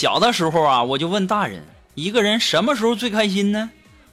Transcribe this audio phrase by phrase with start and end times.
[0.00, 1.62] 小的时候啊，我就问大人，
[1.94, 3.68] 一个人什么时候最开心呢？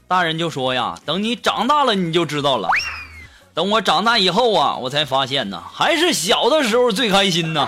[0.05, 2.67] 大人就说呀，等你长大了你就知道了。
[3.53, 7.65] 等我长大以后啊，我才发现呢，还是小的时候最开心呢。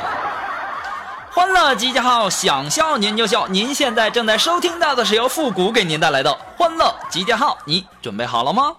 [1.32, 3.48] 欢乐集结号，想笑您就笑。
[3.48, 8.74] 您现在正在收听到的是由复古给您带来的欢乐集结号，你准备好了吗？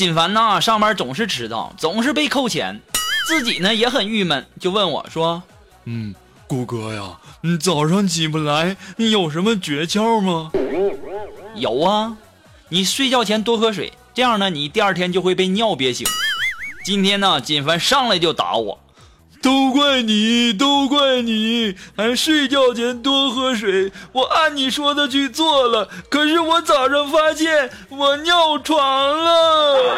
[0.00, 2.80] 锦凡呐，上班总是迟到，总是被扣钱，
[3.26, 5.42] 自己呢也很郁闷，就问我说
[5.84, 6.14] ：“嗯，
[6.46, 10.52] 谷哥呀，你早上起不来，你有什么诀窍吗
[11.54, 12.16] ？”“有啊，
[12.70, 16.06] 你睡觉前多喝水，这样呢，你第二天就会被尿憋醒。”
[16.82, 18.80] 今天呢，锦凡上来就打我。
[19.42, 21.74] 都怪你，都怪你！
[21.96, 28.76] 俺睡觉前多喝水，我按你说的去做了，可是我早上发现我尿床
[29.24, 29.96] 了。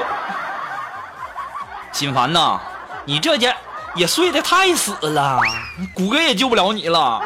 [1.90, 2.60] 心烦呐，
[3.04, 3.54] 你这家
[3.96, 5.40] 也睡得太死了，
[5.92, 7.20] 谷歌也救不了你了。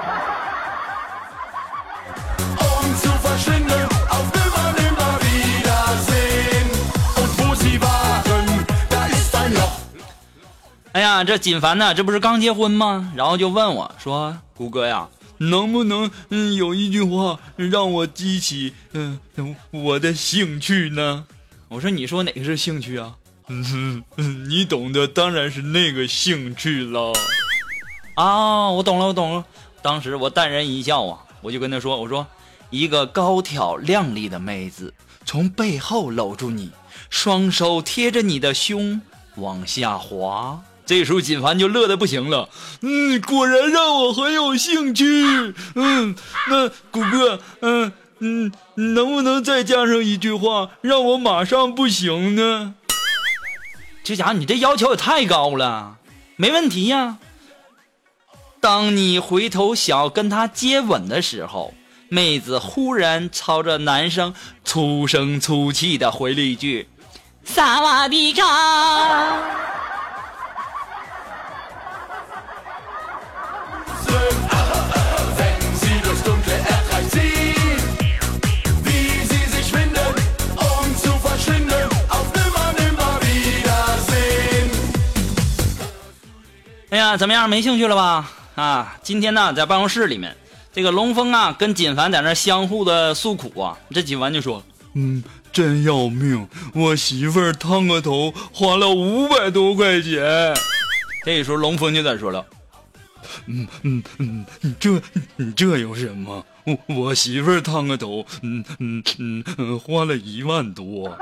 [10.97, 13.13] 哎呀，这锦凡呢，这不是刚结婚吗？
[13.15, 19.21] 然后就问我说：“谷哥呀，能不能嗯有一句话让我激起嗯
[19.73, 21.27] 我的兴趣呢？”
[21.69, 23.15] 我说：“你说哪个是兴趣啊？”
[23.49, 27.13] 嗯哼，你懂的，当然是那个兴趣了。
[28.15, 29.45] 啊，我懂了，我懂了。
[29.83, 32.27] 当时我淡然一笑啊，我就跟他说：“我说，
[32.71, 34.95] 一个高挑靓丽的妹子
[35.27, 36.71] 从背后搂住你，
[37.11, 39.03] 双手贴着你的胸
[39.35, 42.49] 往下滑。”这时候锦凡就乐得不行了，
[42.81, 45.05] 嗯，果然让我很有兴趣，
[45.75, 46.15] 嗯，
[46.49, 48.53] 那谷歌，嗯嗯，
[48.95, 52.75] 能不能再加上一句话，让我马上不行呢？
[54.05, 55.97] 这家伙你这要求也太高了，
[56.37, 57.19] 没问题呀。
[58.61, 61.75] 当你回头想要跟他接吻的时候，
[62.09, 64.33] 妹子忽然朝着男生
[64.65, 66.89] 粗声粗气的回了一句
[67.45, 68.43] ：“萨瓦迪卡。”
[86.89, 87.51] 哎呀，怎么样？
[87.51, 88.31] 没兴趣了吧？
[88.55, 90.35] 啊，今天呢，在办公室里面，
[90.73, 93.77] 这个龙峰啊，跟锦凡在那相互的诉苦啊。
[93.91, 94.63] 这锦凡就说
[94.95, 95.23] ：“嗯，
[95.53, 100.57] 真要命，我媳妇儿烫个头花了五百多块钱。”
[101.23, 102.43] 这时候龙峰就在说了
[103.47, 104.47] ：“嗯嗯嗯，
[104.81, 105.01] 这
[105.55, 106.45] 这有什么？
[106.65, 111.17] 我我媳妇儿烫个头，嗯嗯嗯，花了一万多。”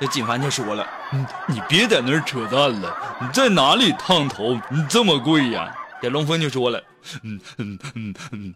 [0.00, 4.58] 这锦凡就说了：“你你别在那儿扯淡了，你在哪里烫头？
[4.70, 6.82] 你这么贵呀？”这龙峰就说了
[7.22, 8.54] ：“嗯嗯嗯嗯，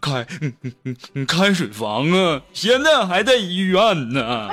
[0.00, 4.48] 开嗯嗯嗯开水房啊，现在还在医院呢。”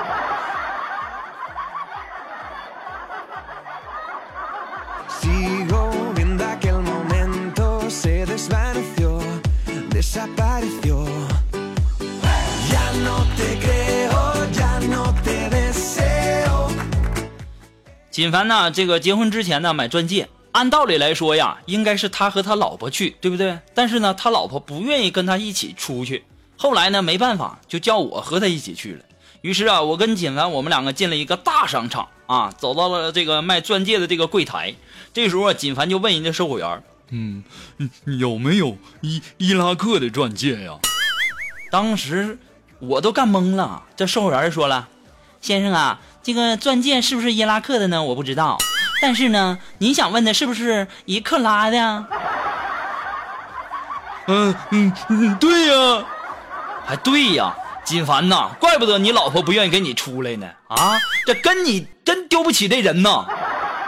[18.11, 18.71] 锦凡呢？
[18.71, 23.59] 这个结婚之前呢，买钻戒，按道理来说呀，应该是他和他老婆去，对不对？
[23.75, 26.23] 但是呢，他老婆不愿意跟他一起出去。
[26.57, 29.03] 后来呢，没办法，就叫我和他一起去了。
[29.41, 34.73] 于是啊，我跟锦凡，我们两个进了一个大商场啊，走到了这个卖钻戒的这个柜台。
[35.13, 37.43] 这时候啊，锦凡就问人家售货员：“嗯，
[38.05, 40.73] 有没有伊伊拉克的钻戒呀？”
[41.71, 42.37] 当时
[42.79, 43.83] 我都干懵了。
[43.95, 44.87] 这售货员说了
[45.41, 48.03] ：“先生啊。”这个钻戒是不是伊拉克的呢？
[48.03, 48.57] 我不知道，
[49.01, 52.05] 但是呢，您想问的是不是一克拉的？
[54.27, 56.05] 嗯嗯嗯，对呀，
[56.85, 57.55] 还对呀，
[57.85, 60.45] 金凡呐，怪不得你老婆不愿意跟你出来呢。
[60.67, 63.25] 啊，这跟你真丢不起这人呐！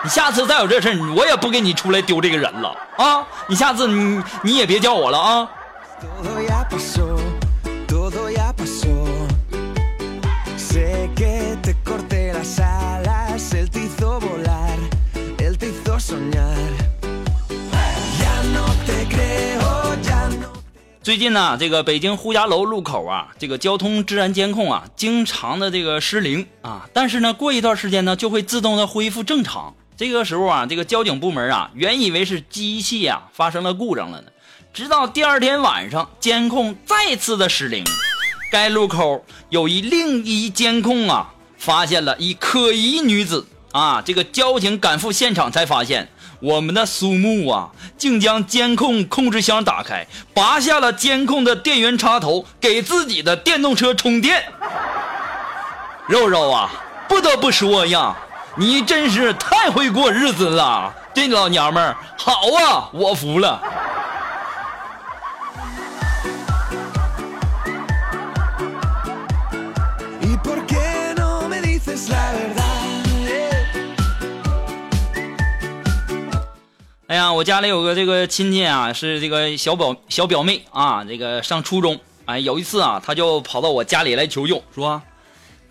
[0.01, 3.28] 你下次再有这事儿我也不给你出来丢这个人了啊！
[3.48, 5.50] 你下次你你也别叫我了啊！
[21.04, 29.74] 最近呢，这个北京呼家楼路口啊，这个交通治安监控啊，经常的这个失灵啊，但是呢，过一段时间呢，就会自动的恢复正常。
[30.00, 34.28] 这个时候啊，这个交警部门啊，原以为是机器啊发生了故障了呢，
[34.74, 37.84] 直到第二天晚上，监控再次的失灵，
[38.50, 46.07] 该路口有一另一监控啊，发现了一可疑女子啊，这个交警赶赴现场才发现。
[46.40, 54.45] 我们的苏木啊，竟将监控控制箱打开，拔下了监控的电源插头，给自己的电动车充电。
[56.07, 56.72] 肉肉啊，
[57.10, 58.16] 不得不说呀，
[58.60, 63.58] 你真是太会过日子了，这老娘们儿好啊，我服了。
[77.08, 81.98] 哎呀，我家里有个这个亲戚啊，是这个小表小表妹啊，这个上初中。
[82.26, 85.02] 哎，有一次啊，她就跑到我家里来求救，说：“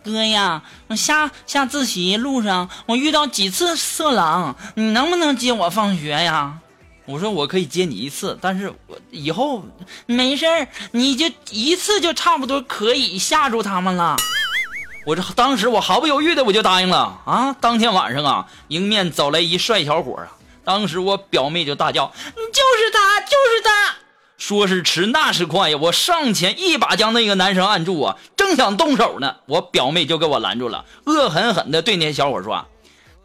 [0.04, 6.58] 哥呀，我下下自习路上我遇到几次色狼，你能不能接我放学呀？”
[7.06, 9.64] 我说：“我可以接你一次，但是我以后
[10.04, 14.16] 没事儿，你就一次就差不多可以吓住他们了。”
[15.06, 17.56] 我这当时我毫不犹豫的我就答应了啊。
[17.60, 20.28] 当天晚上啊，迎面走来一帅小伙啊。
[20.64, 23.96] 当时我表妹就大叫：“就是他，就是他！”
[24.38, 25.76] 说是迟，那是快呀！
[25.78, 32.64] 我上前一把将那个男生按住啊，正想动手呢，我表妹就给我拦住了，恶狠狠地对那小伙说：“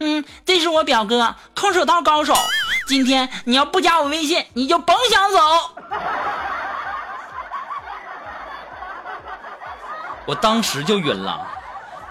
[0.01, 2.33] 嗯，这是我表哥，空手道高手。
[2.87, 5.39] 今天你要不加我微信，你就甭想走。
[10.25, 11.47] ”我当时就晕了。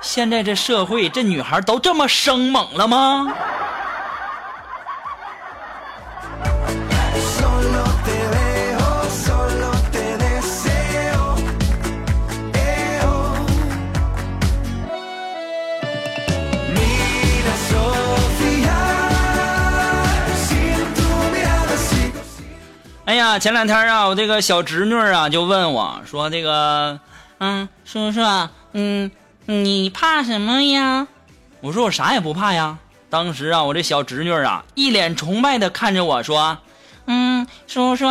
[0.00, 3.26] 现在这社会，这女孩都这么生猛了吗？
[23.32, 27.00] 呀，前两天啊，我这个小侄女啊就问我说：“这个，
[27.38, 28.20] 嗯，叔叔，
[28.72, 29.10] 嗯，
[29.46, 31.06] 你怕什么呀？”
[31.62, 32.76] 我说：“我啥也不怕呀。”
[33.08, 36.58] 当时啊，我这小侄女啊一脸崇拜的看着我说
[37.06, 38.06] ：“嗯，叔叔，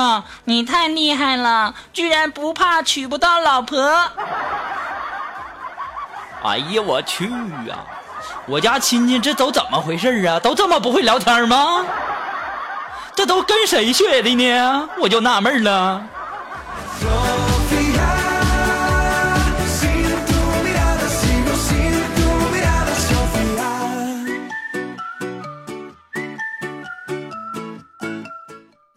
[0.46, 3.78] 你太厉害了，居然不怕娶不到老婆。”
[6.44, 7.28] 哎呀，我去
[7.70, 7.86] 啊！
[8.48, 10.40] 我家亲戚这都怎么回事啊？
[10.40, 11.86] 都这么不会聊天吗？
[13.16, 14.90] 这都跟谁学的呢？
[15.02, 16.08] 我就纳闷了。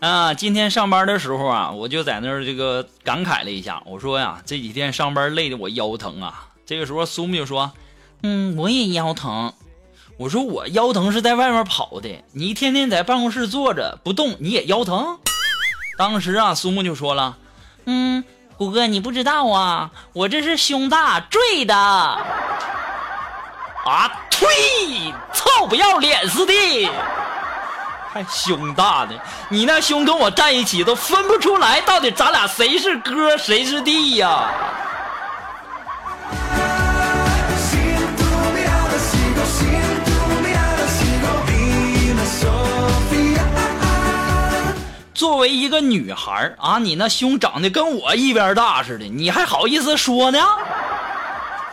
[0.01, 3.83] 啊，今天上班的时候啊，我就在那儿这个感慨了一下。
[3.87, 6.49] 我说呀，这几天上班累的我腰疼啊。
[6.67, 7.73] 这个时候苏木就说
[8.23, 9.53] ：“嗯，我也腰疼。”
[10.17, 15.19] 我说我腰疼是在外面跑的，你一天天在办公室坐着不动，你也腰疼。
[15.99, 17.37] 当时啊，苏木就说了
[17.87, 18.23] ：“嗯，
[18.57, 21.75] 谷哥你不知道啊，我这是胸大坠的。”
[23.85, 25.13] 啊，呸！
[25.33, 26.55] 臭不要脸似的，
[28.13, 29.15] 还胸大的，
[29.49, 34.49] 你那胸跟我站一起都分不出来，到底咱俩谁是哥谁是弟呀？
[45.15, 50.41] 作为一个女孩啊，你那胸长得跟我一边大似的，你还好意思说呢？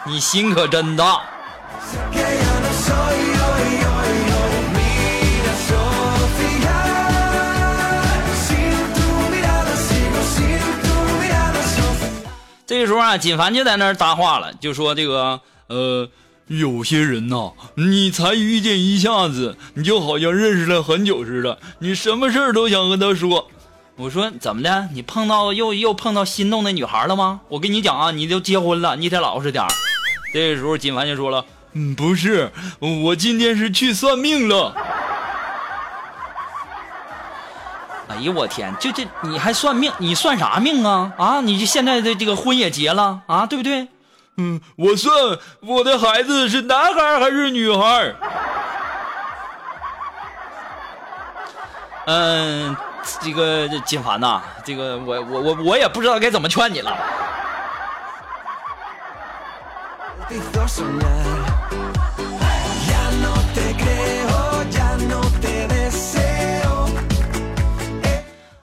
[0.05, 1.21] 你心可真大。
[12.67, 16.07] 这个时候啊，锦凡就在那儿搭话了，就说这个呃。
[16.59, 21.57] 有些人呐，你才遇见一下子，你就好像认识了很久似的。
[21.79, 23.47] 你什么事儿都想跟他说。
[23.95, 24.89] 我说怎么的？
[24.93, 27.39] 你碰到又又碰到心动的女孩了吗？
[27.47, 29.69] 我跟你讲啊，你都结婚了，你得老实点儿
[30.33, 34.75] 这个时候，金凡就说了：“嗯，不是，我今天是去算命了。”
[38.09, 39.89] 哎呀，我天，就这你还算命？
[39.99, 41.13] 你算啥命啊？
[41.17, 43.87] 啊，你这现在的这个婚也结了啊，对不对？
[44.41, 45.13] 嗯，我算
[45.59, 48.15] 我的孩子是男孩还是女孩？
[52.07, 52.75] 嗯，
[53.21, 56.97] 这个金凡呐，这个我我我我也不知道该怎么劝你了。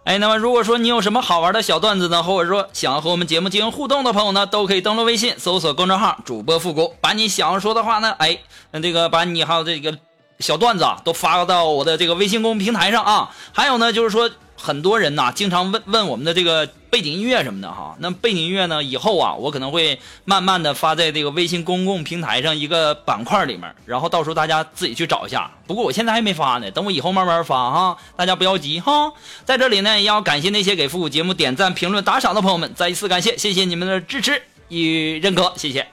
[0.09, 8.39] 哎，那么如果说你有什么好玩的小段子呢，或者说想要和我们节目进行互动的朋友呢，都可以登录微信搜索公众号“主播复古”，把你想要说的话呢，哎，
[8.83, 9.99] 这个把你还有这个
[10.39, 13.31] 小段子啊，都发到我的这个微信公众平台上啊。
[13.53, 14.31] 还有呢，就是说。
[14.61, 17.97] 很多人呐，经常问问我们的这个背景音乐什么的哈。
[18.01, 25.51] 那背景音乐呢，以后啊，我可能会慢慢的发在这个微信公共平台上一个板块里面，然后到时候大家自己去找一下。
[25.67, 29.13] 不过我现在还没发呢，等我以后慢慢发哈，大家不要急哈。
[29.45, 35.87] 在这里呢，也要感谢那些给复古节目点赞、评论、打赏的朋友们，再一次感谢，谢谢你们的支持与认可，谢谢。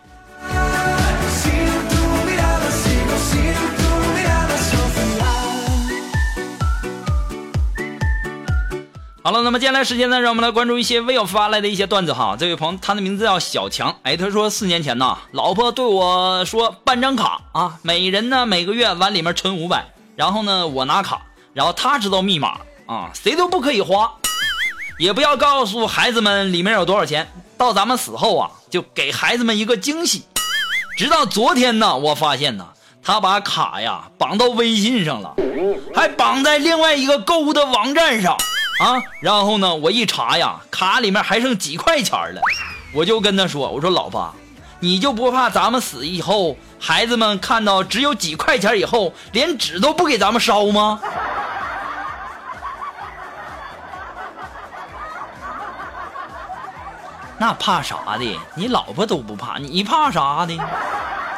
[9.26, 12.38] 好了，那么接下来时间呢，让我们来关注一些微友发来的一些段子哈。
[12.40, 19.84] 这位朋友，他的名字叫小强，哎，他说四年前呢，老婆对我说办张卡啊，每人呢每个月往里面存五百，
[20.16, 21.24] 然后呢我拿卡，
[21.56, 24.14] 然后他知道密码啊，谁都不可以花，
[25.00, 27.28] 也不要告诉孩子们里面有多少钱，
[27.58, 30.22] 到咱们死后啊，就给孩子们一个惊喜。
[31.00, 32.68] 直到昨天呢，我发现呢，
[33.02, 35.34] 他把卡呀绑到微信上了，
[35.96, 38.38] 还绑在另外一个购物的网站上。
[38.78, 42.42] 啊，然后呢，我一查呀，卡里面还剩几块钱了，
[42.94, 44.36] 我就跟他说：“我说老婆，
[44.82, 51.00] 你就不怕咱们死以后，孩子们看到只有几块钱以后，连纸都不给咱们烧吗？”
[57.40, 58.40] 那怕啥的？
[58.56, 60.54] 你老婆都不怕，你怕啥的？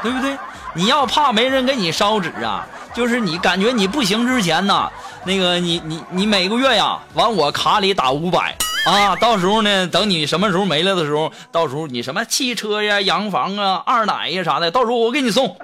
[0.01, 0.35] 对不对？
[0.73, 2.65] 你要怕没人给你烧纸啊？
[2.93, 4.91] 就是你感觉你不行之前呢。
[5.27, 8.55] 那个你你你每个月呀往我卡里打五百
[8.85, 15.57] 啊，到时候呢等你什么时候没了的时候，到时候你什么汽车呀、洋房啊、二奶呀啥的，到时候我给你送。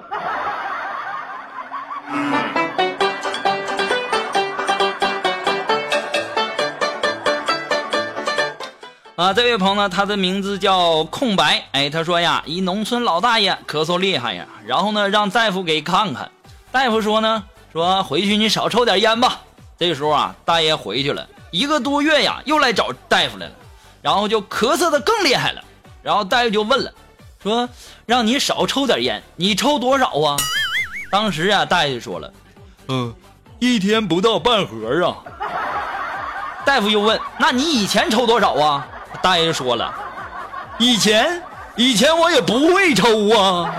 [9.16, 16.30] 啊，这位朋友呢，他的名字叫空白，哎，他说呀，一农村老大爷咳嗽厉害呀，然后呢让大夫给看看，
[16.70, 17.42] 大夫说呢，
[17.72, 19.40] 说回去你少抽点烟吧。
[19.78, 23.52] 这时候啊，大爷回去了一个多月呀，又来找大夫来了，
[24.00, 25.62] 然后就咳嗽的更厉害了。
[26.02, 26.92] 然后大夫就问了，
[27.42, 27.68] 说
[28.06, 30.36] 让你少抽点烟，你抽多少啊？
[31.10, 32.32] 当时啊，大爷就说了，
[32.88, 33.14] 嗯，
[33.58, 35.16] 一天不到半盒啊。
[36.64, 38.86] 大夫又问，那你以前抽多少啊？
[39.22, 39.94] 大爷就说了，
[40.78, 41.42] 以前，
[41.76, 43.74] 以前我也不会抽啊。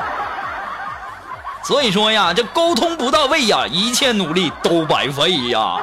[1.66, 5.80] 所以说呀，这沟通不到位呀，一切努力都白费呀。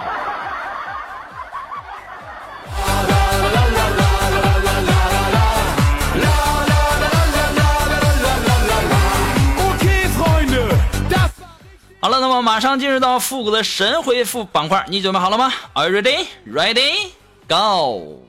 [12.01, 16.27] 好了，那么马上进入到复古的神回复板块，你准备好了吗？Are you ready?
[16.47, 17.11] Ready?
[17.49, 18.23] Go!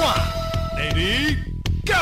[0.00, 1.94] Go！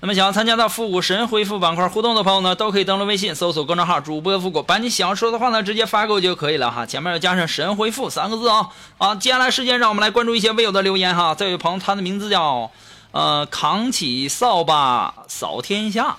[0.00, 8.70] 那么想要参加到复古神回复板块互动的朋友呢，都可以登录微信搜索公众号“主播复古”，把你想要说的话呢直接发给我就可以了哈，前面要加上“神回复”三个字啊。
[8.96, 11.34] 啊，接下来时间让我们来关注一些微友的留言哈。
[11.34, 12.70] 这位朋友他的名字叫
[13.10, 16.16] 呃扛起扫把扫天下，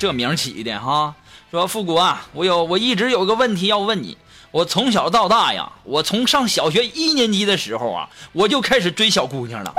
[0.00, 1.14] 这名起的哈。
[1.52, 4.18] 说复古啊，我有我一直有个问题要问你。
[4.54, 9.74] 我从小到大呀，我从上小学一年级的时候啊，我就开始追小姑娘了。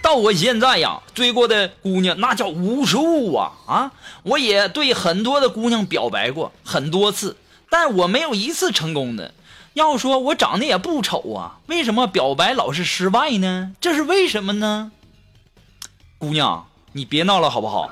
[0.00, 3.92] 到我现在呀，追过的姑娘那叫无数啊啊！
[4.22, 7.36] 我也对很多的姑娘表白过很多次，
[7.68, 9.34] 但我没有一次成功的。
[9.74, 13.72] 要说我长得也不丑啊，为什么表白老是失败呢？
[13.78, 14.90] 这是为什么呢？
[16.16, 17.90] 姑娘，你别闹了好不好？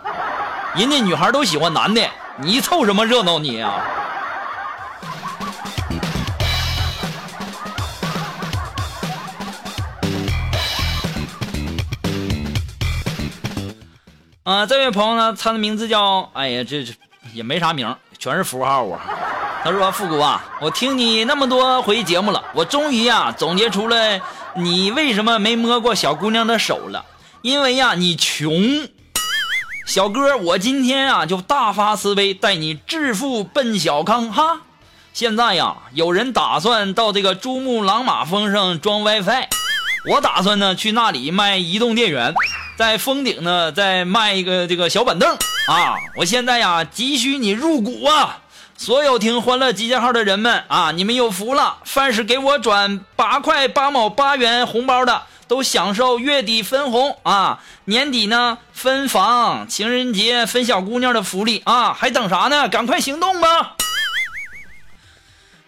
[0.77, 2.09] 人家女孩都喜欢男的，
[2.41, 3.85] 你凑什么热闹你啊？
[14.45, 16.29] 啊，这位朋友呢，他的名字叫……
[16.33, 16.93] 哎呀，这这
[17.33, 19.01] 也没啥名，全是符号啊。
[19.63, 24.21] 他说：“复古啊，我听你那么多回节目了，我终于呀总结出来
[24.57, 27.05] 你为什么没摸过小姑娘的手了。
[27.43, 28.89] 因为呀，你穷。
[29.87, 34.63] 小哥，我今天啊就大发慈悲，带你致富奔小康哈。
[35.13, 39.47] 现在呀，有人打算到这个珠穆朗玛峰上装 WiFi，
[40.11, 42.35] 我打算呢去那里卖移动电源。”
[42.77, 45.37] 在峰顶呢，再卖一个这个小板凳，
[45.69, 45.95] 啊！
[46.17, 48.41] 我现在呀，急需你入股啊！
[48.77, 51.77] 所有听欢乐集结号的人们啊，你们有福了！
[51.85, 57.61] 凡是给我转八块八毛八元红包的，都享受月底分红啊！
[57.85, 61.93] 年底呢分房，情人节分小姑娘的福利啊！
[61.93, 62.69] 还等啥呢？
[62.69, 63.77] 赶快行动吧！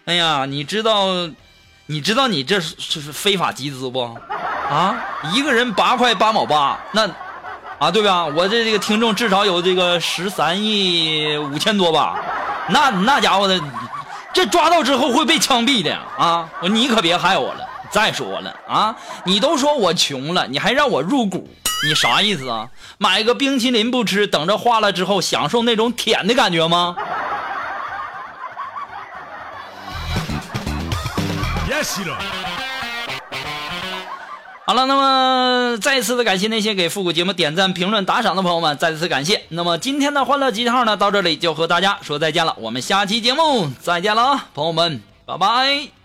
[0.05, 1.29] 哎呀，你知道，
[1.85, 4.17] 你知道你这是是非法集资不？
[4.69, 4.95] 啊，
[5.33, 7.09] 一个人八块八毛八，那。
[7.77, 8.25] 啊，对吧？
[8.25, 12.15] 我这这个听众至少有这个十三亿五千多吧，
[12.69, 13.59] 那那家伙的，
[14.33, 16.47] 这抓到之后会被枪毙的啊！
[16.61, 17.67] 我你可别害我了。
[17.89, 18.95] 再说了啊，
[19.25, 21.49] 你都说我穷了，你还让我入股，
[21.85, 22.69] 你啥意思啊？
[22.97, 26.95] 买个冰淇淋不吃，等着化了之后享受那种舔的感觉吗
[31.69, 31.99] ？Yes,
[34.67, 39.43] 好了，那么再次的感谢那些给复古节目点赞、评论、打赏的朋友们，再次感谢。
[39.49, 46.04] 那么今天的欢乐集结号呢，到这里就和大家说再见了，我们下期节目再见了啊，朋友们，拜拜。